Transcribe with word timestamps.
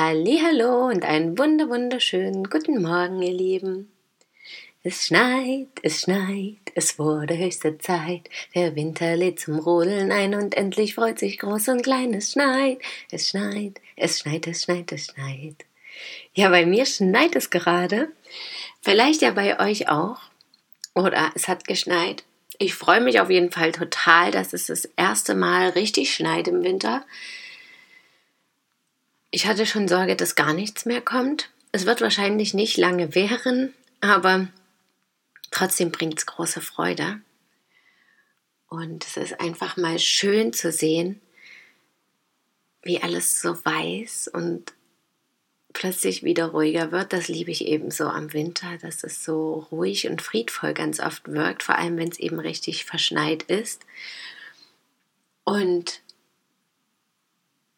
Hallo 0.00 0.86
und 0.86 1.04
einen 1.04 1.36
wunder 1.38 1.68
wunderschönen 1.68 2.44
guten 2.44 2.80
Morgen, 2.80 3.20
ihr 3.20 3.32
Lieben. 3.32 3.90
Es 4.84 5.06
schneit, 5.06 5.66
es 5.82 6.02
schneit, 6.02 6.58
es 6.76 7.00
wurde 7.00 7.36
höchste 7.36 7.78
Zeit. 7.78 8.30
Der 8.54 8.76
Winter 8.76 9.16
lädt 9.16 9.40
zum 9.40 9.58
Rodeln 9.58 10.12
ein 10.12 10.36
und 10.36 10.56
endlich 10.56 10.94
freut 10.94 11.18
sich 11.18 11.40
groß 11.40 11.66
und 11.70 11.82
klein. 11.82 12.14
Es 12.14 12.30
schneit, 12.30 12.78
es 13.10 13.30
schneit, 13.30 13.80
es 13.96 14.20
schneit, 14.20 14.46
es 14.46 14.62
schneit, 14.62 14.92
es 14.92 15.06
schneit. 15.06 15.66
Ja, 16.32 16.48
bei 16.50 16.64
mir 16.64 16.86
schneit 16.86 17.34
es 17.34 17.50
gerade. 17.50 18.12
Vielleicht 18.80 19.22
ja 19.22 19.32
bei 19.32 19.58
euch 19.58 19.88
auch. 19.88 20.20
Oder 20.94 21.32
es 21.34 21.48
hat 21.48 21.66
geschneit. 21.66 22.22
Ich 22.58 22.76
freue 22.76 23.00
mich 23.00 23.18
auf 23.18 23.30
jeden 23.30 23.50
Fall 23.50 23.72
total, 23.72 24.30
dass 24.30 24.52
es 24.52 24.66
das 24.66 24.84
erste 24.96 25.34
Mal 25.34 25.70
richtig 25.70 26.14
schneit 26.14 26.46
im 26.46 26.62
Winter. 26.62 27.04
Ich 29.30 29.46
hatte 29.46 29.66
schon 29.66 29.88
Sorge, 29.88 30.16
dass 30.16 30.34
gar 30.34 30.54
nichts 30.54 30.86
mehr 30.86 31.00
kommt. 31.00 31.50
Es 31.70 31.84
wird 31.84 32.00
wahrscheinlich 32.00 32.54
nicht 32.54 32.76
lange 32.76 33.14
währen, 33.14 33.74
aber 34.00 34.48
trotzdem 35.50 35.92
bringt 35.92 36.18
es 36.18 36.26
große 36.26 36.60
Freude. 36.60 37.20
Und 38.68 39.04
es 39.04 39.16
ist 39.16 39.40
einfach 39.40 39.76
mal 39.76 39.98
schön 39.98 40.52
zu 40.52 40.72
sehen, 40.72 41.20
wie 42.82 43.02
alles 43.02 43.40
so 43.40 43.62
weiß 43.64 44.28
und 44.28 44.72
plötzlich 45.72 46.22
wieder 46.22 46.46
ruhiger 46.46 46.90
wird. 46.90 47.12
Das 47.12 47.28
liebe 47.28 47.50
ich 47.50 47.66
eben 47.66 47.90
so 47.90 48.04
am 48.04 48.32
Winter, 48.32 48.78
dass 48.80 49.04
es 49.04 49.24
so 49.24 49.66
ruhig 49.70 50.08
und 50.08 50.22
friedvoll 50.22 50.74
ganz 50.74 51.00
oft 51.00 51.28
wirkt, 51.28 51.62
vor 51.62 51.76
allem 51.76 51.96
wenn 51.98 52.08
es 52.08 52.18
eben 52.18 52.40
richtig 52.40 52.84
verschneit 52.84 53.42
ist. 53.44 53.82
Und 55.44 56.00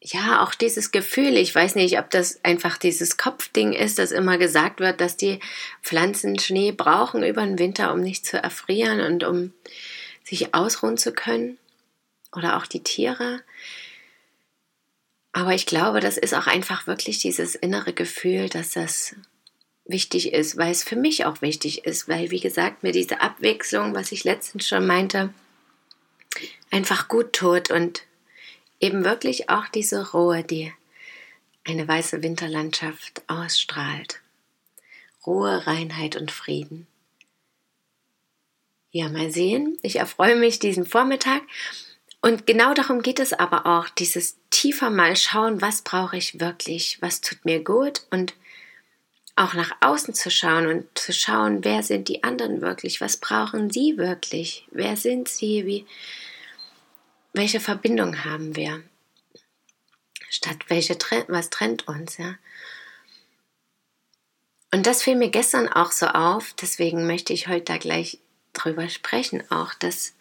ja, 0.03 0.43
auch 0.43 0.55
dieses 0.55 0.93
Gefühl, 0.93 1.37
ich 1.37 1.55
weiß 1.55 1.75
nicht, 1.75 1.99
ob 1.99 2.11
das 2.11 2.43
einfach 2.43 2.79
dieses 2.79 3.19
Kopfding 3.19 3.75
ist, 3.75 3.99
dass 3.99 4.13
immer 4.13 4.39
gesagt 4.39 4.81
wird, 4.81 5.01
dass 5.01 5.17
die 5.17 5.41
Pflanzen 5.83 6.39
Schnee 6.39 6.73
brauchen 6.73 7.23
über 7.23 7.43
den 7.43 7.59
Winter, 7.59 7.93
um 7.93 8.01
nicht 8.01 8.25
zu 8.25 8.43
erfrieren 8.43 9.01
und 9.01 9.25
um 9.25 9.53
sich 10.25 10.55
ausruhen 10.55 10.97
zu 10.97 11.13
können. 11.13 11.59
Oder 12.35 12.57
auch 12.57 12.67
die 12.67 12.83
Tiere. 12.83 13.43
Aber 15.33 15.53
ich 15.53 15.67
glaube, 15.67 16.01
das 16.01 16.17
ist 16.17 16.35
auch 16.35 16.47
einfach 16.47 16.87
wirklich 16.87 17.19
dieses 17.19 17.55
innere 17.55 17.93
Gefühl, 17.93 18.49
dass 18.49 18.71
das 18.71 19.17
wichtig 19.85 20.33
ist, 20.33 20.57
weil 20.57 20.71
es 20.71 20.83
für 20.83 20.97
mich 20.97 21.25
auch 21.27 21.43
wichtig 21.43 21.85
ist, 21.85 22.09
weil, 22.09 22.31
wie 22.31 22.41
gesagt, 22.41 22.83
mir 22.83 22.93
diese 22.93 23.21
Abwechslung, 23.21 23.95
was 23.95 24.13
ich 24.13 24.25
letztens 24.25 24.69
schon 24.69 24.87
meinte, 24.87 25.35
einfach 26.71 27.09
gut 27.09 27.33
tut 27.33 27.71
und 27.71 28.05
eben 28.81 29.05
wirklich 29.05 29.51
auch 29.51 29.69
diese 29.69 30.11
Ruhe, 30.13 30.43
die 30.43 30.73
eine 31.65 31.87
weiße 31.87 32.23
Winterlandschaft 32.23 33.23
ausstrahlt. 33.29 34.21
Ruhe, 35.27 35.67
Reinheit 35.67 36.17
und 36.17 36.31
Frieden. 36.31 36.87
Ja, 38.91 39.09
mal 39.09 39.31
sehen. 39.31 39.79
Ich 39.83 39.97
erfreue 39.97 40.35
mich 40.35 40.59
diesen 40.59 40.87
Vormittag. 40.87 41.43
Und 42.23 42.47
genau 42.47 42.75
darum 42.75 43.03
geht 43.03 43.21
es 43.21 43.33
aber 43.33 43.67
auch, 43.67 43.89
dieses 43.89 44.37
tiefer 44.51 44.91
mal 44.91 45.17
schauen, 45.17 45.63
was 45.63 45.83
brauche 45.83 46.17
ich 46.17 46.41
wirklich, 46.41 47.01
was 47.01 47.21
tut 47.21 47.45
mir 47.45 47.63
gut 47.63 48.03
und 48.11 48.35
auch 49.37 49.55
nach 49.55 49.73
außen 49.81 50.13
zu 50.13 50.31
schauen 50.31 50.67
und 50.67 50.99
zu 50.99 51.13
schauen, 51.13 51.65
wer 51.65 51.83
sind 51.83 52.09
die 52.09 52.23
anderen 52.25 52.61
wirklich, 52.61 53.01
was 53.01 53.17
brauchen 53.17 53.71
sie 53.71 53.97
wirklich, 53.97 54.67
wer 54.71 54.97
sind 54.97 55.29
sie, 55.29 55.65
wie, 55.65 55.87
welche 57.33 57.61
Verbindung 57.61 58.25
haben 58.25 58.57
wir? 58.57 58.83
Statt 60.29 60.59
welche 60.69 60.97
was 61.29 61.51
trennt 61.51 61.89
uns, 61.89 62.17
ja? 62.19 62.37
Und 64.73 64.87
das 64.87 65.03
fiel 65.03 65.17
mir 65.17 65.31
gestern 65.31 65.69
auch 65.69 65.91
so 65.91 66.07
auf, 66.07 66.55
deswegen 66.55 67.07
möchte 67.07 67.33
ich 67.33 67.49
heute 67.49 67.65
da 67.65 67.79
gleich 67.79 68.19
drüber 68.53 68.89
sprechen, 68.89 69.43
auch 69.51 69.75
dass 69.75 70.15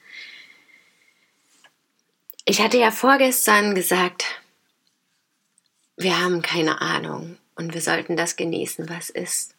ich 2.45 2.61
hatte 2.61 2.79
ja 2.79 2.89
vorgestern 2.89 3.75
gesagt, 3.75 4.25
wir 5.97 6.19
haben 6.19 6.41
keine 6.41 6.81
Ahnung 6.81 7.37
und 7.55 7.75
wir 7.75 7.81
sollten 7.81 8.17
das 8.17 8.37
genießen, 8.37 8.89
was 8.89 9.11
ist. 9.11 9.53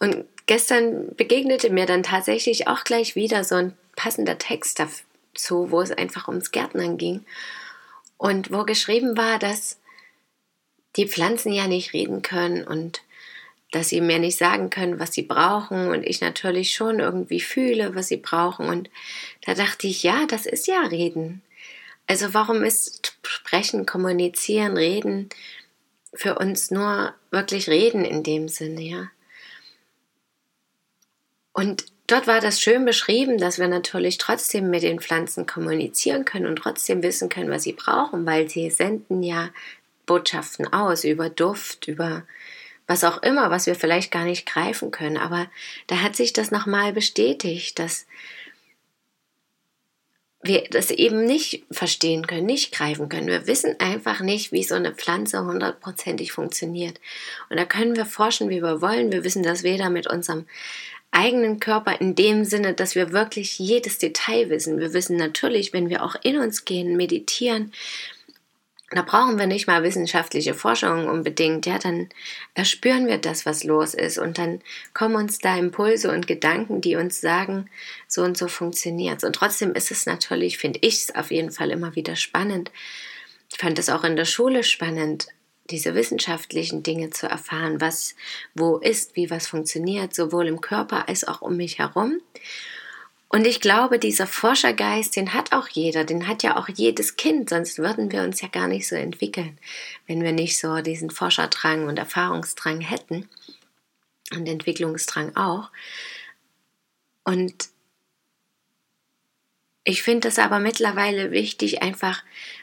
Und 0.00 0.26
gestern 0.44 1.14
begegnete 1.14 1.70
mir 1.70 1.86
dann 1.86 2.02
tatsächlich 2.02 2.68
auch 2.68 2.84
gleich 2.84 3.14
wieder 3.14 3.44
so 3.44 3.54
ein 3.54 3.76
passender 3.96 4.36
Text 4.36 4.80
zu, 5.34 5.70
wo 5.70 5.80
es 5.80 5.90
einfach 5.90 6.28
ums 6.28 6.50
Gärtnern 6.50 6.98
ging 6.98 7.24
und 8.16 8.52
wo 8.52 8.64
geschrieben 8.64 9.16
war, 9.16 9.38
dass 9.38 9.78
die 10.96 11.08
Pflanzen 11.08 11.52
ja 11.52 11.66
nicht 11.66 11.92
reden 11.92 12.22
können 12.22 12.64
und 12.64 13.02
dass 13.70 13.88
sie 13.88 14.00
mir 14.00 14.18
nicht 14.18 14.36
sagen 14.36 14.68
können, 14.68 14.98
was 14.98 15.12
sie 15.12 15.22
brauchen 15.22 15.88
und 15.88 16.04
ich 16.04 16.20
natürlich 16.20 16.74
schon 16.74 16.98
irgendwie 16.98 17.40
fühle, 17.40 17.94
was 17.94 18.08
sie 18.08 18.16
brauchen 18.16 18.68
und 18.68 18.90
da 19.46 19.54
dachte 19.54 19.86
ich, 19.86 20.02
ja, 20.02 20.26
das 20.26 20.46
ist 20.46 20.66
ja 20.66 20.80
Reden. 20.82 21.42
Also 22.06 22.34
warum 22.34 22.64
ist 22.64 23.16
Sprechen, 23.22 23.86
Kommunizieren, 23.86 24.76
Reden 24.76 25.28
für 26.12 26.38
uns 26.38 26.72
nur 26.72 27.14
wirklich 27.30 27.68
Reden 27.68 28.04
in 28.04 28.24
dem 28.24 28.48
Sinne, 28.48 28.82
ja? 28.82 29.10
Und 31.52 31.84
Dort 32.10 32.26
war 32.26 32.40
das 32.40 32.60
schön 32.60 32.84
beschrieben, 32.84 33.38
dass 33.38 33.60
wir 33.60 33.68
natürlich 33.68 34.18
trotzdem 34.18 34.68
mit 34.68 34.82
den 34.82 34.98
Pflanzen 34.98 35.46
kommunizieren 35.46 36.24
können 36.24 36.46
und 36.46 36.56
trotzdem 36.56 37.04
wissen 37.04 37.28
können, 37.28 37.50
was 37.50 37.62
sie 37.62 37.72
brauchen, 37.72 38.26
weil 38.26 38.48
sie 38.48 38.68
senden 38.68 39.22
ja 39.22 39.50
Botschaften 40.06 40.72
aus 40.72 41.04
über 41.04 41.30
Duft, 41.30 41.86
über 41.86 42.24
was 42.88 43.04
auch 43.04 43.22
immer, 43.22 43.52
was 43.52 43.66
wir 43.66 43.76
vielleicht 43.76 44.10
gar 44.10 44.24
nicht 44.24 44.44
greifen 44.44 44.90
können. 44.90 45.18
Aber 45.18 45.46
da 45.86 46.02
hat 46.02 46.16
sich 46.16 46.32
das 46.32 46.50
nochmal 46.50 46.92
bestätigt, 46.92 47.78
dass 47.78 48.06
wir 50.42 50.64
das 50.68 50.90
eben 50.90 51.26
nicht 51.26 51.64
verstehen 51.70 52.26
können, 52.26 52.46
nicht 52.46 52.72
greifen 52.72 53.08
können. 53.08 53.28
Wir 53.28 53.46
wissen 53.46 53.78
einfach 53.78 54.18
nicht, 54.18 54.50
wie 54.50 54.64
so 54.64 54.74
eine 54.74 54.92
Pflanze 54.92 55.44
hundertprozentig 55.44 56.32
funktioniert. 56.32 56.98
Und 57.50 57.56
da 57.56 57.66
können 57.66 57.94
wir 57.94 58.06
forschen, 58.06 58.48
wie 58.48 58.62
wir 58.62 58.82
wollen. 58.82 59.12
Wir 59.12 59.22
wissen 59.22 59.44
das 59.44 59.62
weder 59.62 59.90
mit 59.90 60.08
unserem 60.08 60.46
eigenen 61.10 61.60
Körper 61.60 62.00
in 62.00 62.14
dem 62.14 62.44
Sinne, 62.44 62.74
dass 62.74 62.94
wir 62.94 63.12
wirklich 63.12 63.58
jedes 63.58 63.98
Detail 63.98 64.48
wissen. 64.48 64.78
Wir 64.78 64.92
wissen 64.92 65.16
natürlich, 65.16 65.72
wenn 65.72 65.88
wir 65.88 66.04
auch 66.04 66.16
in 66.22 66.38
uns 66.38 66.64
gehen, 66.64 66.96
meditieren, 66.96 67.72
da 68.92 69.02
brauchen 69.02 69.38
wir 69.38 69.46
nicht 69.46 69.68
mal 69.68 69.84
wissenschaftliche 69.84 70.52
Forschung 70.52 71.08
unbedingt, 71.08 71.64
ja, 71.64 71.78
dann 71.78 72.08
erspüren 72.54 73.06
wir 73.06 73.18
das, 73.18 73.46
was 73.46 73.62
los 73.62 73.94
ist 73.94 74.18
und 74.18 74.36
dann 74.36 74.60
kommen 74.94 75.14
uns 75.14 75.38
da 75.38 75.56
Impulse 75.56 76.10
und 76.10 76.26
Gedanken, 76.26 76.80
die 76.80 76.96
uns 76.96 77.20
sagen, 77.20 77.70
so 78.08 78.22
und 78.22 78.36
so 78.36 78.48
funktioniert's. 78.48 79.22
Und 79.22 79.34
trotzdem 79.36 79.74
ist 79.74 79.92
es 79.92 80.06
natürlich, 80.06 80.58
finde 80.58 80.80
ich 80.82 80.94
es 80.94 81.14
auf 81.14 81.30
jeden 81.30 81.52
Fall 81.52 81.70
immer 81.70 81.94
wieder 81.94 82.16
spannend. 82.16 82.72
Ich 83.52 83.58
fand 83.58 83.78
es 83.78 83.90
auch 83.90 84.02
in 84.02 84.16
der 84.16 84.24
Schule 84.24 84.64
spannend, 84.64 85.28
diese 85.70 85.94
wissenschaftlichen 85.94 86.82
Dinge 86.82 87.10
zu 87.10 87.26
erfahren, 87.26 87.80
was 87.80 88.14
wo 88.54 88.78
ist, 88.78 89.16
wie 89.16 89.30
was 89.30 89.46
funktioniert, 89.46 90.14
sowohl 90.14 90.46
im 90.46 90.60
Körper 90.60 91.08
als 91.08 91.26
auch 91.26 91.40
um 91.40 91.56
mich 91.56 91.78
herum. 91.78 92.20
Und 93.32 93.46
ich 93.46 93.60
glaube, 93.60 94.00
dieser 94.00 94.26
Forschergeist, 94.26 95.14
den 95.14 95.32
hat 95.32 95.52
auch 95.52 95.68
jeder, 95.68 96.04
den 96.04 96.26
hat 96.26 96.42
ja 96.42 96.56
auch 96.56 96.68
jedes 96.68 97.16
Kind, 97.16 97.48
sonst 97.48 97.78
würden 97.78 98.10
wir 98.10 98.22
uns 98.22 98.40
ja 98.40 98.48
gar 98.48 98.66
nicht 98.66 98.88
so 98.88 98.96
entwickeln, 98.96 99.56
wenn 100.08 100.22
wir 100.24 100.32
nicht 100.32 100.58
so 100.58 100.80
diesen 100.80 101.10
Forscherdrang 101.10 101.86
und 101.86 101.96
Erfahrungsdrang 101.96 102.80
hätten 102.80 103.28
und 104.32 104.48
Entwicklungsdrang 104.48 105.36
auch. 105.36 105.70
Und 107.22 107.69
ich 109.84 110.02
finde 110.02 110.28
es 110.28 110.38
aber 110.38 110.58
mittlerweile 110.58 111.30
wichtig, 111.30 111.82
einfach 111.82 112.22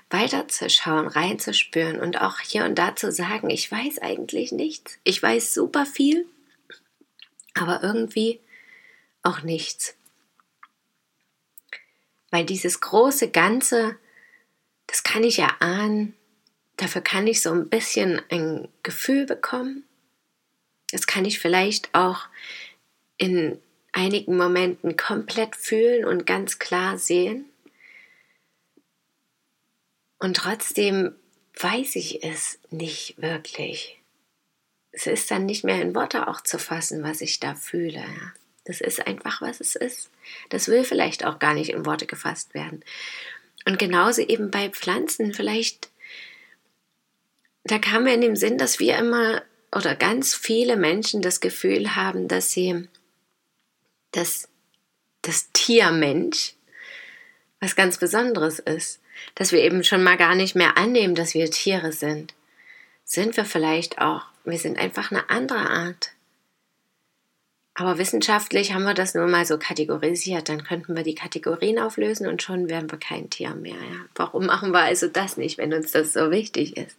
weiterzuschauen, 0.09 1.07
reinzuspüren 1.07 1.99
und 1.99 2.21
auch 2.21 2.39
hier 2.39 2.65
und 2.65 2.75
da 2.75 2.95
zu 2.95 3.11
sagen, 3.11 3.49
ich 3.49 3.71
weiß 3.71 3.99
eigentlich 3.99 4.51
nichts. 4.51 4.99
Ich 5.03 5.21
weiß 5.21 5.53
super 5.53 5.85
viel, 5.85 6.25
aber 7.55 7.83
irgendwie 7.83 8.39
auch 9.23 9.41
nichts. 9.41 9.95
Weil 12.29 12.45
dieses 12.45 12.81
große 12.81 13.31
Ganze, 13.31 13.97
das 14.85 15.03
kann 15.03 15.23
ich 15.23 15.39
erahnen, 15.39 16.15
dafür 16.77 17.01
kann 17.01 17.25
ich 17.25 17.41
so 17.41 17.51
ein 17.51 17.67
bisschen 17.67 18.21
ein 18.29 18.67
Gefühl 18.83 19.25
bekommen. 19.25 19.83
Das 20.91 21.07
kann 21.07 21.25
ich 21.25 21.39
vielleicht 21.39 21.93
auch 21.93 22.27
in 23.17 23.59
einigen 23.97 24.37
Momenten 24.37 24.95
komplett 24.95 25.55
fühlen 25.55 26.05
und 26.05 26.27
ganz 26.27 26.59
klar 26.59 26.99
sehen. 26.99 27.45
Und 30.19 30.37
trotzdem 30.37 31.15
weiß 31.59 31.95
ich 31.95 32.23
es 32.23 32.59
nicht 32.69 33.19
wirklich. 33.19 33.99
Es 34.91 35.07
ist 35.07 35.31
dann 35.31 35.47
nicht 35.47 35.63
mehr 35.63 35.81
in 35.81 35.95
Worte 35.95 36.27
auch 36.27 36.41
zu 36.41 36.59
fassen, 36.59 37.03
was 37.03 37.21
ich 37.21 37.39
da 37.39 37.55
fühle. 37.55 38.05
Das 38.65 38.81
ist 38.81 39.07
einfach, 39.07 39.41
was 39.41 39.61
es 39.61 39.75
ist. 39.75 40.11
Das 40.49 40.67
will 40.67 40.83
vielleicht 40.83 41.25
auch 41.25 41.39
gar 41.39 41.55
nicht 41.55 41.71
in 41.71 41.85
Worte 41.85 42.05
gefasst 42.05 42.53
werden. 42.53 42.83
Und 43.65 43.79
genauso 43.79 44.21
eben 44.21 44.51
bei 44.51 44.69
Pflanzen, 44.69 45.33
vielleicht, 45.33 45.89
da 47.63 47.79
kam 47.79 48.03
mir 48.03 48.13
in 48.13 48.21
dem 48.21 48.35
Sinn, 48.35 48.59
dass 48.59 48.79
wir 48.79 48.97
immer 48.97 49.41
oder 49.75 49.95
ganz 49.95 50.35
viele 50.35 50.77
Menschen 50.77 51.21
das 51.23 51.39
Gefühl 51.39 51.95
haben, 51.95 52.27
dass 52.27 52.51
sie 52.51 52.87
dass 54.17 54.49
das 55.21 55.51
Tiermensch 55.53 56.53
was 57.59 57.75
ganz 57.75 57.97
Besonderes 57.97 58.59
ist. 58.59 59.01
Dass 59.33 59.51
wir 59.51 59.63
eben 59.63 59.83
schon 59.83 60.03
mal 60.03 60.17
gar 60.17 60.35
nicht 60.35 60.55
mehr 60.55 60.77
annehmen, 60.77 61.15
dass 61.15 61.33
wir 61.33 61.49
Tiere 61.49 61.91
sind. 61.91 62.35
Sind 63.03 63.35
wir 63.35 63.45
vielleicht 63.45 63.99
auch. 63.99 64.25
Wir 64.45 64.59
sind 64.59 64.77
einfach 64.77 65.11
eine 65.11 65.29
andere 65.29 65.69
Art. 65.69 66.11
Aber 67.73 67.97
wissenschaftlich 67.97 68.73
haben 68.73 68.83
wir 68.83 68.93
das 68.93 69.15
nur 69.15 69.27
mal 69.27 69.45
so 69.45 69.57
kategorisiert. 69.57 70.49
Dann 70.49 70.63
könnten 70.63 70.95
wir 70.95 71.03
die 71.03 71.15
Kategorien 71.15 71.79
auflösen 71.79 72.27
und 72.27 72.43
schon 72.43 72.69
wären 72.69 72.91
wir 72.91 72.99
kein 72.99 73.29
Tier 73.29 73.55
mehr. 73.55 73.75
Ja. 73.75 74.05
Warum 74.15 74.45
machen 74.45 74.71
wir 74.71 74.81
also 74.81 75.07
das 75.07 75.37
nicht, 75.37 75.57
wenn 75.57 75.73
uns 75.73 75.91
das 75.91 76.13
so 76.13 76.31
wichtig 76.31 76.77
ist? 76.77 76.97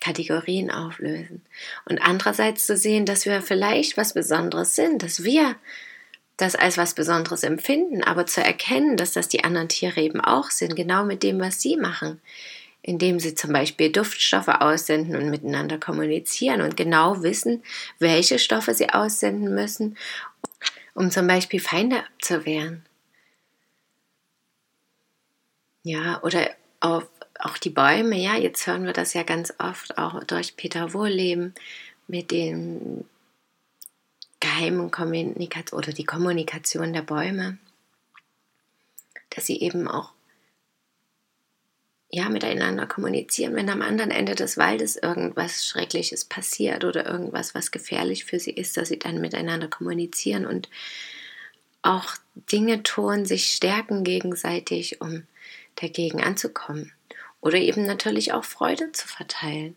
Kategorien 0.00 0.70
auflösen. 0.70 1.42
Und 1.84 1.98
andererseits 1.98 2.66
zu 2.66 2.76
sehen, 2.76 3.06
dass 3.06 3.26
wir 3.26 3.42
vielleicht 3.42 3.96
was 3.96 4.14
Besonderes 4.14 4.76
sind, 4.76 5.02
dass 5.02 5.24
wir 5.24 5.56
das 6.36 6.54
als 6.54 6.76
was 6.76 6.94
Besonderes 6.94 7.42
empfinden, 7.42 8.02
aber 8.02 8.26
zu 8.26 8.42
erkennen, 8.42 8.96
dass 8.96 9.12
das 9.12 9.28
die 9.28 9.44
anderen 9.44 9.68
Tiere 9.68 10.00
eben 10.00 10.20
auch 10.20 10.50
sind, 10.50 10.76
genau 10.76 11.04
mit 11.04 11.22
dem, 11.22 11.40
was 11.40 11.60
sie 11.60 11.76
machen, 11.76 12.20
indem 12.82 13.20
sie 13.20 13.34
zum 13.34 13.52
Beispiel 13.52 13.90
Duftstoffe 13.90 14.48
aussenden 14.48 15.16
und 15.16 15.30
miteinander 15.30 15.78
kommunizieren 15.78 16.60
und 16.60 16.76
genau 16.76 17.22
wissen, 17.22 17.62
welche 17.98 18.38
Stoffe 18.38 18.74
sie 18.74 18.90
aussenden 18.90 19.54
müssen, 19.54 19.96
um 20.94 21.10
zum 21.10 21.26
Beispiel 21.26 21.60
Feinde 21.60 21.98
abzuwehren. 21.98 22.84
Ja, 25.82 26.22
oder 26.22 26.50
auf, 26.80 27.08
auch 27.38 27.58
die 27.58 27.70
Bäume, 27.70 28.16
ja, 28.16 28.36
jetzt 28.36 28.66
hören 28.66 28.84
wir 28.84 28.92
das 28.92 29.14
ja 29.14 29.22
ganz 29.22 29.54
oft 29.58 29.96
auch 29.98 30.22
durch 30.24 30.56
Peter 30.56 30.92
Wohlleben 30.92 31.54
mit 32.08 32.30
den 32.30 33.04
geheimen 34.40 34.90
Kommunikation 34.90 35.78
oder 35.78 35.92
die 35.92 36.04
Kommunikation 36.04 36.92
der 36.92 37.02
Bäume, 37.02 37.58
dass 39.30 39.46
sie 39.46 39.60
eben 39.60 39.88
auch 39.88 40.12
ja, 42.10 42.28
miteinander 42.28 42.86
kommunizieren, 42.86 43.56
wenn 43.56 43.68
am 43.68 43.82
anderen 43.82 44.10
Ende 44.10 44.34
des 44.34 44.56
Waldes 44.56 44.96
irgendwas 44.96 45.66
Schreckliches 45.66 46.24
passiert 46.24 46.84
oder 46.84 47.04
irgendwas, 47.04 47.54
was 47.54 47.72
gefährlich 47.72 48.24
für 48.24 48.38
sie 48.38 48.52
ist, 48.52 48.76
dass 48.76 48.88
sie 48.88 48.98
dann 48.98 49.20
miteinander 49.20 49.68
kommunizieren 49.68 50.46
und 50.46 50.68
auch 51.82 52.14
Dinge 52.52 52.82
tun, 52.82 53.26
sich 53.26 53.52
stärken 53.52 54.04
gegenseitig, 54.04 55.00
um 55.00 55.24
dagegen 55.76 56.22
anzukommen. 56.22 56.92
Oder 57.40 57.58
eben 57.58 57.84
natürlich 57.84 58.32
auch 58.32 58.44
Freude 58.44 58.92
zu 58.92 59.06
verteilen. 59.06 59.76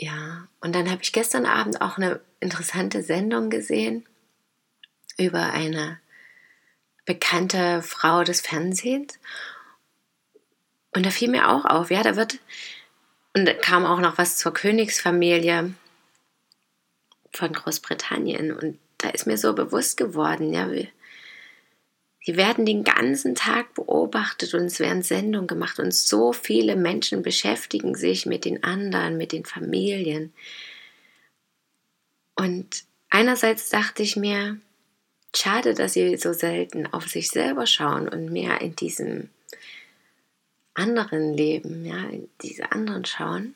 Ja, 0.00 0.46
und 0.60 0.76
dann 0.76 0.88
habe 0.88 1.02
ich 1.02 1.12
gestern 1.12 1.44
Abend 1.44 1.80
auch 1.80 1.96
eine 1.96 2.20
interessante 2.38 3.02
Sendung 3.02 3.50
gesehen 3.50 4.06
über 5.18 5.50
eine 5.50 5.98
bekannte 7.04 7.82
Frau 7.82 8.22
des 8.22 8.40
Fernsehens. 8.40 9.18
Und 10.94 11.04
da 11.04 11.10
fiel 11.10 11.28
mir 11.28 11.48
auch 11.48 11.64
auf, 11.64 11.90
ja, 11.90 12.04
da 12.04 12.14
wird, 12.14 12.38
und 13.34 13.44
da 13.44 13.54
kam 13.54 13.86
auch 13.86 13.98
noch 13.98 14.18
was 14.18 14.36
zur 14.36 14.54
Königsfamilie 14.54 15.74
von 17.32 17.52
Großbritannien. 17.52 18.52
Und 18.52 18.78
da 18.98 19.08
ist 19.08 19.26
mir 19.26 19.36
so 19.36 19.52
bewusst 19.52 19.96
geworden, 19.96 20.52
ja, 20.52 20.70
wie, 20.70 20.92
die 22.28 22.36
werden 22.36 22.66
den 22.66 22.84
ganzen 22.84 23.34
Tag 23.34 23.72
beobachtet 23.72 24.52
und 24.52 24.66
es 24.66 24.80
werden 24.80 25.02
Sendungen 25.02 25.46
gemacht 25.46 25.78
und 25.78 25.94
so 25.94 26.34
viele 26.34 26.76
Menschen 26.76 27.22
beschäftigen 27.22 27.94
sich 27.94 28.26
mit 28.26 28.44
den 28.44 28.62
anderen, 28.62 29.16
mit 29.16 29.32
den 29.32 29.46
Familien. 29.46 30.34
Und 32.36 32.84
einerseits 33.08 33.70
dachte 33.70 34.02
ich 34.02 34.16
mir, 34.16 34.58
schade, 35.34 35.72
dass 35.72 35.94
sie 35.94 36.18
so 36.18 36.34
selten 36.34 36.86
auf 36.86 37.08
sich 37.08 37.30
selber 37.30 37.64
schauen 37.66 38.10
und 38.10 38.30
mehr 38.30 38.60
in 38.60 38.76
diesem 38.76 39.30
anderen 40.74 41.32
Leben, 41.32 41.86
ja, 41.86 42.10
in 42.10 42.28
diese 42.42 42.72
anderen 42.72 43.06
schauen. 43.06 43.54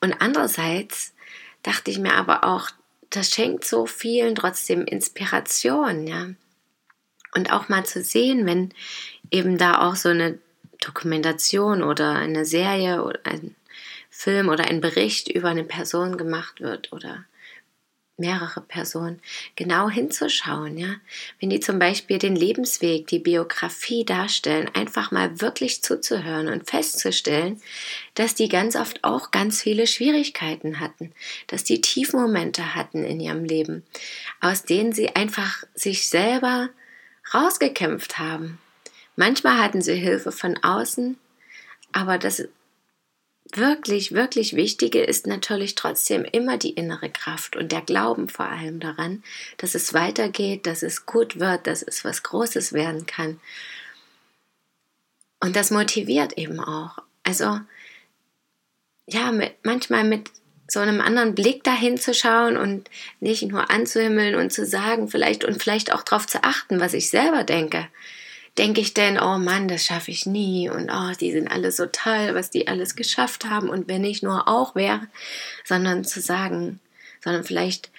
Und 0.00 0.20
andererseits 0.20 1.14
dachte 1.62 1.92
ich 1.92 2.00
mir 2.00 2.14
aber 2.14 2.42
auch, 2.42 2.68
das 3.10 3.30
schenkt 3.30 3.64
so 3.64 3.86
vielen 3.86 4.34
trotzdem 4.34 4.84
Inspiration, 4.86 6.08
ja. 6.08 6.30
Und 7.34 7.52
auch 7.52 7.68
mal 7.68 7.84
zu 7.84 8.02
sehen, 8.02 8.46
wenn 8.46 8.72
eben 9.30 9.58
da 9.58 9.86
auch 9.88 9.96
so 9.96 10.08
eine 10.08 10.38
Dokumentation 10.80 11.82
oder 11.82 12.12
eine 12.12 12.44
Serie 12.44 13.02
oder 13.04 13.20
ein 13.24 13.54
Film 14.10 14.48
oder 14.48 14.64
ein 14.64 14.80
Bericht 14.80 15.28
über 15.28 15.48
eine 15.48 15.64
Person 15.64 16.16
gemacht 16.16 16.60
wird 16.60 16.92
oder 16.92 17.24
mehrere 18.18 18.60
Personen, 18.60 19.20
genau 19.54 19.88
hinzuschauen, 19.88 20.76
ja. 20.76 20.96
Wenn 21.38 21.50
die 21.50 21.60
zum 21.60 21.78
Beispiel 21.78 22.18
den 22.18 22.34
Lebensweg, 22.34 23.06
die 23.06 23.20
Biografie 23.20 24.04
darstellen, 24.04 24.68
einfach 24.74 25.12
mal 25.12 25.40
wirklich 25.40 25.82
zuzuhören 25.82 26.48
und 26.48 26.68
festzustellen, 26.68 27.62
dass 28.14 28.34
die 28.34 28.48
ganz 28.48 28.74
oft 28.74 29.04
auch 29.04 29.30
ganz 29.30 29.62
viele 29.62 29.86
Schwierigkeiten 29.86 30.80
hatten, 30.80 31.12
dass 31.46 31.62
die 31.62 31.80
Tiefmomente 31.80 32.74
hatten 32.74 33.04
in 33.04 33.20
ihrem 33.20 33.44
Leben, 33.44 33.84
aus 34.40 34.64
denen 34.64 34.92
sie 34.92 35.14
einfach 35.14 35.62
sich 35.74 36.08
selber 36.08 36.70
rausgekämpft 37.34 38.18
haben. 38.18 38.58
Manchmal 39.16 39.58
hatten 39.58 39.82
sie 39.82 39.94
Hilfe 39.94 40.32
von 40.32 40.56
außen, 40.62 41.18
aber 41.92 42.18
das 42.18 42.48
wirklich, 43.54 44.12
wirklich 44.12 44.54
Wichtige 44.54 45.02
ist 45.02 45.26
natürlich 45.26 45.74
trotzdem 45.74 46.24
immer 46.24 46.58
die 46.58 46.70
innere 46.70 47.10
Kraft 47.10 47.56
und 47.56 47.72
der 47.72 47.80
Glauben 47.80 48.28
vor 48.28 48.46
allem 48.46 48.80
daran, 48.80 49.22
dass 49.56 49.74
es 49.74 49.94
weitergeht, 49.94 50.66
dass 50.66 50.82
es 50.82 51.06
gut 51.06 51.40
wird, 51.40 51.66
dass 51.66 51.82
es 51.82 52.04
was 52.04 52.22
Großes 52.22 52.72
werden 52.72 53.06
kann. 53.06 53.40
Und 55.40 55.56
das 55.56 55.70
motiviert 55.70 56.36
eben 56.36 56.60
auch. 56.60 56.98
Also, 57.22 57.60
ja, 59.06 59.32
mit, 59.32 59.54
manchmal 59.62 60.04
mit 60.04 60.30
so 60.68 60.80
einem 60.80 61.00
anderen 61.00 61.34
Blick 61.34 61.64
dahin 61.64 61.96
zu 61.96 62.12
schauen 62.12 62.56
und 62.56 62.90
nicht 63.20 63.42
nur 63.42 63.70
anzuhimmeln 63.70 64.34
und 64.34 64.52
zu 64.52 64.66
sagen, 64.66 65.08
vielleicht 65.08 65.44
und 65.44 65.62
vielleicht 65.62 65.92
auch 65.92 66.02
darauf 66.02 66.26
zu 66.26 66.44
achten, 66.44 66.78
was 66.78 66.92
ich 66.92 67.08
selber 67.08 67.42
denke. 67.42 67.88
Denke 68.58 68.80
ich 68.80 68.92
denn, 68.92 69.18
oh 69.18 69.38
Mann, 69.38 69.68
das 69.68 69.84
schaffe 69.84 70.10
ich 70.10 70.26
nie 70.26 70.68
und 70.68 70.90
oh, 70.90 71.12
die 71.18 71.32
sind 71.32 71.48
alle 71.48 71.72
so 71.72 71.86
toll, 71.86 72.34
was 72.34 72.50
die 72.50 72.68
alles 72.68 72.96
geschafft 72.96 73.46
haben 73.46 73.70
und 73.70 73.88
wenn 73.88 74.04
ich 74.04 74.22
nur 74.22 74.46
auch 74.46 74.74
wäre, 74.74 75.06
sondern 75.64 76.04
zu 76.04 76.20
sagen, 76.20 76.80
sondern 77.24 77.44
vielleicht 77.44 77.90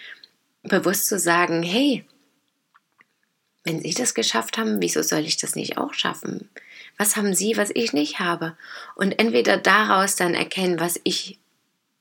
bewusst 0.63 1.07
zu 1.07 1.17
sagen, 1.17 1.63
hey, 1.63 2.05
wenn 3.63 3.81
Sie 3.81 3.93
das 3.93 4.13
geschafft 4.13 4.57
haben, 4.57 4.81
wieso 4.81 5.01
soll 5.01 5.19
ich 5.19 5.37
das 5.37 5.55
nicht 5.55 5.77
auch 5.77 5.93
schaffen? 5.93 6.49
Was 6.97 7.15
haben 7.15 7.33
Sie, 7.33 7.57
was 7.57 7.71
ich 7.73 7.93
nicht 7.93 8.19
habe? 8.19 8.57
Und 8.95 9.19
entweder 9.19 9.57
daraus 9.57 10.15
dann 10.15 10.33
erkennen, 10.33 10.79
was 10.79 10.99
ich 11.03 11.39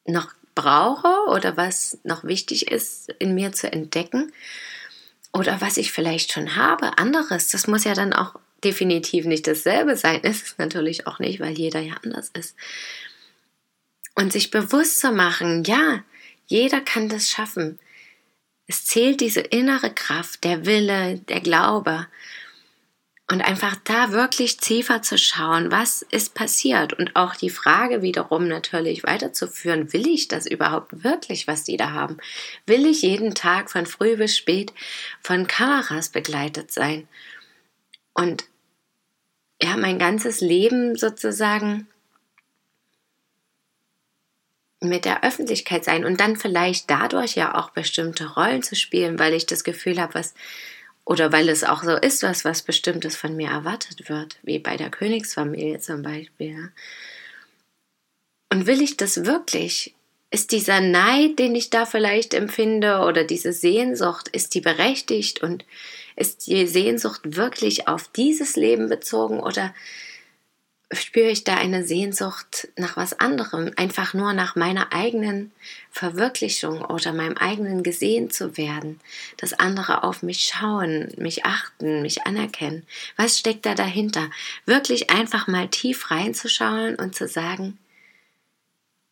noch 0.04 0.34
brauche 0.58 1.30
oder 1.30 1.56
was 1.56 1.98
noch 2.02 2.24
wichtig 2.24 2.68
ist 2.68 3.10
in 3.20 3.34
mir 3.34 3.52
zu 3.52 3.70
entdecken 3.72 4.32
oder 5.32 5.60
was 5.60 5.76
ich 5.76 5.92
vielleicht 5.92 6.32
schon 6.32 6.56
habe, 6.56 6.98
anderes. 6.98 7.50
Das 7.50 7.68
muss 7.68 7.84
ja 7.84 7.94
dann 7.94 8.12
auch 8.12 8.34
definitiv 8.64 9.24
nicht 9.24 9.46
dasselbe 9.46 9.96
sein. 9.96 10.20
Ist 10.22 10.46
es 10.46 10.58
natürlich 10.58 11.06
auch 11.06 11.20
nicht, 11.20 11.38
weil 11.38 11.52
jeder 11.52 11.78
ja 11.78 11.94
anders 12.02 12.30
ist. 12.34 12.56
Und 14.16 14.32
sich 14.32 14.50
bewusst 14.50 14.98
zu 14.98 15.12
machen, 15.12 15.62
ja, 15.62 16.02
jeder 16.46 16.80
kann 16.80 17.08
das 17.08 17.30
schaffen. 17.30 17.78
Es 18.66 18.84
zählt 18.84 19.20
diese 19.20 19.40
innere 19.40 19.94
Kraft, 19.94 20.42
der 20.42 20.66
Wille, 20.66 21.20
der 21.28 21.40
Glaube. 21.40 22.08
Und 23.30 23.42
einfach 23.42 23.76
da 23.85 24.12
wirklich 24.12 24.56
tiefer 24.56 25.02
zu 25.02 25.18
schauen, 25.18 25.70
was 25.70 26.00
ist 26.00 26.35
passiert 26.35 26.94
und 26.94 27.14
auch 27.14 27.37
die 27.37 27.50
Frage 27.50 28.00
wiederum 28.00 28.49
natürlich 28.49 29.04
weiterzuführen, 29.04 29.92
will 29.92 30.08
ich 30.08 30.28
das 30.28 30.47
überhaupt 30.47 31.04
wirklich, 31.04 31.47
was 31.47 31.62
die 31.62 31.76
da 31.76 31.90
haben? 31.90 32.16
Will 32.64 32.87
ich 32.87 33.02
jeden 33.02 33.35
Tag 33.35 33.70
von 33.70 33.85
früh 33.85 34.16
bis 34.16 34.35
spät 34.35 34.73
von 35.20 35.47
Kameras 35.47 36.08
begleitet 36.08 36.73
sein? 36.73 37.06
Und 38.14 38.47
ja, 39.62 39.76
mein 39.76 39.99
ganzes 39.99 40.40
Leben 40.40 40.97
sozusagen 40.97 41.87
mit 44.80 45.04
der 45.04 45.23
Öffentlichkeit 45.23 45.85
sein 45.85 46.06
und 46.06 46.18
dann 46.20 46.37
vielleicht 46.37 46.88
dadurch 46.88 47.35
ja 47.35 47.54
auch 47.54 47.70
bestimmte 47.70 48.35
Rollen 48.35 48.62
zu 48.62 48.75
spielen, 48.75 49.18
weil 49.18 49.35
ich 49.35 49.44
das 49.44 49.64
Gefühl 49.64 50.00
habe, 50.00 50.14
was 50.14 50.35
oder 51.08 51.32
weil 51.32 51.48
es 51.48 51.64
auch 51.64 51.82
so 51.82 51.96
ist, 51.96 52.22
was 52.22 52.44
was 52.44 52.60
bestimmtes 52.60 53.16
von 53.16 53.34
mir 53.34 53.48
erwartet 53.48 54.10
wird, 54.10 54.36
wie 54.42 54.58
bei 54.58 54.76
der 54.76 54.90
Königsfamilie 54.90 55.78
zum 55.80 56.02
Beispiel. 56.02 56.70
Und 58.52 58.66
will 58.66 58.82
ich 58.82 58.98
das 58.98 59.24
wirklich? 59.24 59.94
Ist 60.30 60.52
dieser 60.52 60.82
Neid, 60.82 61.38
den 61.38 61.54
ich 61.54 61.70
da 61.70 61.86
vielleicht 61.86 62.34
empfinde, 62.34 62.98
oder 62.98 63.24
diese 63.24 63.54
Sehnsucht, 63.54 64.28
ist 64.28 64.54
die 64.54 64.60
berechtigt 64.60 65.42
und 65.42 65.64
ist 66.14 66.46
die 66.46 66.66
Sehnsucht 66.66 67.22
wirklich 67.24 67.88
auf 67.88 68.08
dieses 68.08 68.56
Leben 68.56 68.90
bezogen 68.90 69.40
oder 69.40 69.74
spüre 70.92 71.28
ich 71.28 71.45
da 71.45 71.54
eine 71.54 71.85
Sehnsucht 71.85 72.68
nach 72.76 72.97
was 72.97 73.21
anderem, 73.21 73.73
einfach 73.76 74.14
nur 74.14 74.33
nach 74.33 74.57
meiner 74.57 74.92
eigenen 74.92 75.52
Verwirklichung 75.90 76.83
oder 76.83 77.12
meinem 77.12 77.37
eigenen 77.37 77.83
gesehen 77.83 78.30
zu 78.30 78.57
werden, 78.57 79.00
dass 79.37 79.52
andere 79.52 80.02
auf 80.02 80.23
mich 80.23 80.40
schauen, 80.52 81.12
mich 81.16 81.45
achten, 81.45 82.02
mich 82.02 82.26
anerkennen. 82.26 82.87
Was 83.16 83.38
steckt 83.38 83.66
da 83.66 83.75
dahinter? 83.75 84.30
Wirklich 84.64 85.11
einfach 85.11 85.47
mal 85.47 85.68
tief 85.68 86.11
reinzuschauen 86.11 86.95
und 86.95 87.14
zu 87.14 87.28
sagen, 87.28 87.78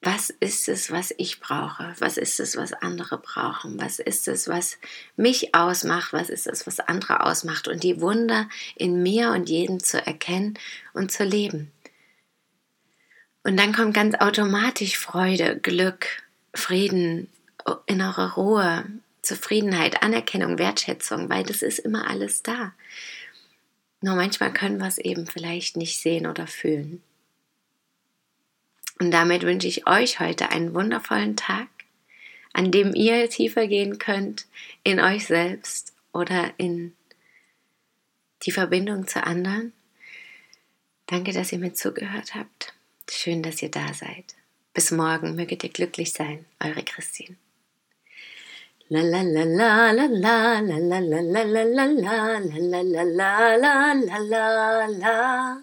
was 0.06 0.30
ist 0.30 0.68
es, 0.68 0.92
was 0.92 1.12
ich 1.18 1.40
brauche? 1.40 1.92
Was 1.98 2.16
ist 2.16 2.38
es, 2.38 2.56
was 2.56 2.72
andere 2.72 3.18
brauchen? 3.18 3.80
Was 3.80 3.98
ist 3.98 4.28
es, 4.28 4.46
was 4.46 4.78
mich 5.16 5.52
ausmacht? 5.52 6.12
Was 6.12 6.30
ist 6.30 6.46
es, 6.46 6.64
was 6.64 6.78
andere 6.78 7.26
ausmacht? 7.26 7.66
Und 7.66 7.82
die 7.82 8.00
Wunder 8.00 8.48
in 8.76 9.02
mir 9.02 9.32
und 9.32 9.48
jedem 9.48 9.82
zu 9.82 10.06
erkennen 10.06 10.56
und 10.94 11.10
zu 11.10 11.24
leben. 11.24 11.72
Und 13.42 13.58
dann 13.58 13.74
kommt 13.74 13.94
ganz 13.94 14.14
automatisch 14.14 14.96
Freude, 14.96 15.58
Glück, 15.58 16.06
Frieden, 16.54 17.28
innere 17.86 18.34
Ruhe, 18.34 18.84
Zufriedenheit, 19.22 20.04
Anerkennung, 20.04 20.56
Wertschätzung, 20.56 21.28
weil 21.28 21.42
das 21.42 21.62
ist 21.62 21.80
immer 21.80 22.08
alles 22.08 22.44
da. 22.44 22.72
Nur 24.02 24.14
manchmal 24.14 24.52
können 24.52 24.78
wir 24.78 24.86
es 24.86 24.98
eben 24.98 25.26
vielleicht 25.26 25.76
nicht 25.76 26.00
sehen 26.00 26.28
oder 26.28 26.46
fühlen. 26.46 27.02
Und 28.98 29.10
damit 29.10 29.42
wünsche 29.42 29.68
ich 29.68 29.86
euch 29.86 30.20
heute 30.20 30.50
einen 30.50 30.74
wundervollen 30.74 31.36
Tag, 31.36 31.68
an 32.52 32.70
dem 32.70 32.94
ihr 32.94 33.28
tiefer 33.28 33.66
gehen 33.66 33.98
könnt 33.98 34.46
in 34.82 35.00
euch 35.00 35.26
selbst 35.26 35.92
oder 36.12 36.54
in 36.56 36.96
die 38.42 38.52
Verbindung 38.52 39.06
zu 39.06 39.22
anderen. 39.24 39.72
Danke, 41.06 41.32
dass 41.32 41.52
ihr 41.52 41.58
mir 41.58 41.74
zugehört 41.74 42.34
habt. 42.34 42.72
Schön, 43.08 43.42
dass 43.42 43.62
ihr 43.62 43.70
da 43.70 43.92
seid. 43.92 44.34
Bis 44.72 44.90
morgen 44.90 45.36
möget 45.36 45.62
ihr 45.64 45.70
glücklich 45.70 46.12
sein. 46.12 46.44
Eure 46.58 46.82
Christine. 46.82 47.36
La 48.88 49.02
la 49.02 49.22
la 49.22 49.42
la 49.42 49.90
la 49.90 50.06
la 50.06 50.60
la 50.60 50.98
la 50.98 51.00
la 51.00 51.20
la 51.20 51.42
la 51.42 51.64
la 51.64 51.84
la 51.84 52.82
la 52.82 53.02
la 53.02 53.54
la 53.54 53.94
la 53.94 54.22
la 54.30 54.86
la 54.86 55.62